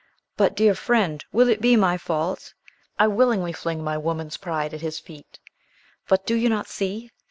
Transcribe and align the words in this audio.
"But, 0.35 0.55
dear 0.55 0.73
friend, 0.73 1.23
will 1.31 1.47
it 1.47 1.61
be 1.61 1.75
my 1.75 1.95
fault? 1.95 2.55
I 2.97 3.05
willingly 3.07 3.53
fling 3.53 3.83
my 3.83 3.99
woman's 3.99 4.35
pride 4.37 4.73
at 4.73 4.81
his 4.81 4.97
feet. 4.99 5.37
But 6.07 6.25
do 6.25 6.33
you 6.33 6.49
not 6.49 6.67
see? 6.67 7.11